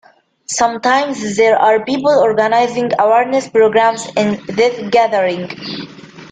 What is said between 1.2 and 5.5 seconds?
there are people organizing awareness programmes in this gathering.